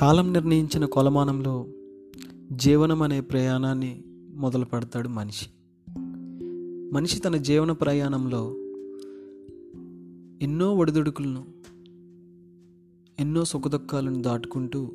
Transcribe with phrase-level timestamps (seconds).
[0.00, 1.66] కాలం నిర్ణయించిన కొలమానంలో
[2.52, 5.46] జీవనం అనే ప్రయాణాన్ని మొదలు పెడతాడు మనిషి.
[6.94, 8.54] మనిషి తన జీవన ప్రయాణంలో
[10.42, 11.44] ఎన్నో ఒడిదుడుకులను
[13.20, 14.90] ఎన్నో సుఖదుఖాలను దాటుకుంటూ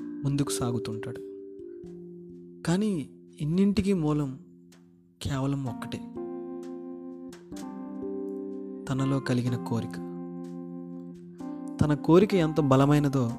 [0.00, 1.18] ముందుకు సాగుతుంటాడు.
[2.62, 3.10] కానీ
[3.40, 4.38] ఇన్నింటికి మూలం
[5.22, 5.98] కేవలం ఒక్కటే.
[8.84, 9.94] తనలో కలిగిన కోరిక.
[11.84, 13.32] తన కోరిక ఎంత బలమైనదో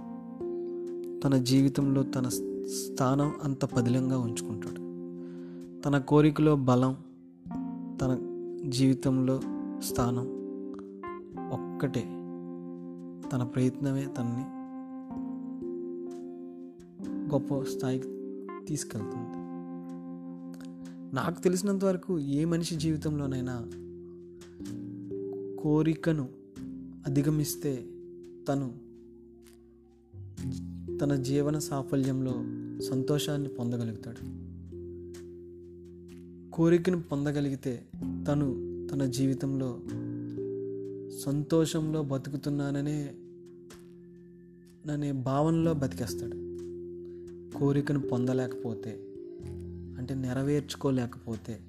[1.24, 4.82] తన జీవితంలో తన స్థానం అంత పదిలంగా ఉంచుకుంటాడు.
[5.82, 6.98] తన కోరికలో బలం
[8.02, 8.18] తన
[8.68, 9.42] జీవితంలో
[9.82, 10.28] స్థానం
[11.52, 12.04] ఒక్కటే.
[13.30, 14.62] తన ప్రయత్నమే తనని
[17.34, 18.08] గొప్ప స్థాయికి
[18.66, 19.42] తీసుకెళ్తుంది.
[21.16, 23.70] నాకు తెలిసినంత వరకు ఏ మనిషి జీవితంలోనైనా
[25.64, 26.30] కోరికను
[27.06, 27.86] అధిగమిస్తే
[28.48, 28.91] తను
[31.02, 32.34] తన జీవన సాఫల్యంలో
[32.82, 34.42] సంతోషాన్ని పొందగలుగుతాడు.
[36.52, 37.86] కోరికను పొందగలిగితే
[38.28, 38.54] తను
[38.92, 39.80] తన జీవితంలో
[41.26, 43.14] సంతోషంలో బతుకుతున్నాననే
[44.92, 46.38] అనే భావనలో బతికేస్తాడు.
[47.58, 48.92] కోరికను పొందలేకపోతే
[49.98, 51.60] అంటే నెరవేర్చుకోలేకపోతే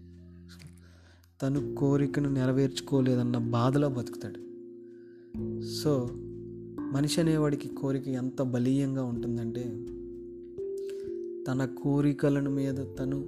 [1.43, 4.41] తను కోరికను నెరవేర్చుకోలేదన్న బాధలో బతుకుతాడు.
[5.63, 6.11] సో
[6.93, 9.63] మనిషి అనేవాడికి కోరిక ఎంత బలీయంగా ఉంటుందంటే
[11.49, 13.25] తన కోరికలను మీద తను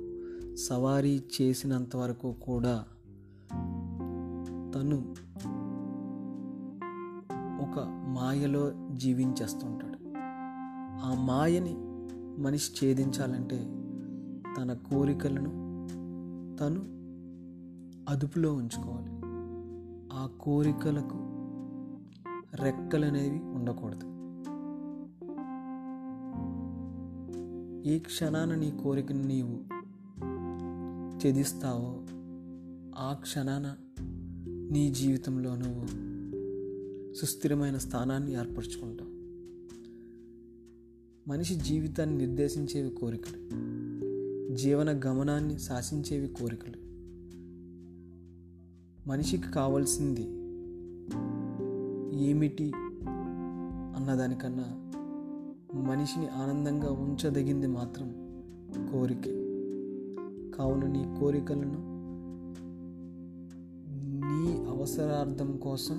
[0.57, 2.85] సవారీ చేసినంత వరకు కూడా
[4.75, 5.15] తను
[7.63, 7.81] ఒక
[8.19, 9.99] మాయలో జీవించేస్తుంటాడు.
[11.07, 11.75] ఆ మాయని
[12.43, 13.57] మనిషి ఛేదించాలంటే
[14.57, 15.51] తన కోరికలను
[16.57, 16.83] తను
[18.09, 19.11] అదుపులో ఉంచుకోవాలి.
[20.13, 21.24] ఆ కోరికలకు
[22.55, 24.15] రెక్కలు అనేవి ఉండకూడదు.
[27.89, 29.75] ఏ క్షణాన నీ కోరికను నీవు
[31.17, 32.07] ఛేదిస్తావో
[32.99, 33.77] ఆ క్షణాన
[34.73, 35.87] నీ జీవితంలో నువ్వు
[37.15, 39.15] సుస్థిరమైన స్థానాన్ని ఏర్పరచుకుంటావు.
[41.29, 43.39] మనిషి జీవితాన్ని నిర్దేశించేవి కోరికలు.
[44.57, 46.85] జీవన గమనాన్ని శాసించేవి కోరికలు.
[49.09, 50.44] మనిషికి కావాల్సింది
[52.15, 52.73] ఏమిటి
[53.97, 54.91] అన్నదానికన్నా
[55.81, 58.15] మనిషిని ఆనందంగా ఉంచదగింది మాత్రం
[58.93, 59.31] కోరికే.
[60.51, 61.95] కావున నీ కోరికలను
[64.27, 65.95] నీ అవసరార్థం కోసం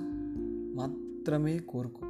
[0.76, 2.06] మాత్రమే కోరుకో.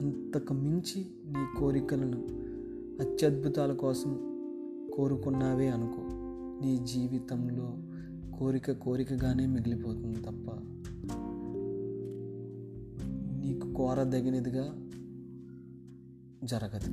[0.00, 2.18] అంతకు మించి నీ కోరికలను
[3.00, 4.20] అత్యద్భుతాల కోసం
[4.94, 6.02] కోరుకున్నావే అనుకో.
[6.66, 7.76] నీ జీవితంలో
[8.38, 10.50] కోరిక కోరికగానే మిగిలిపోతుంది తప్ప
[13.76, 14.64] కోరదగినదిగా
[16.44, 16.90] జరగదు.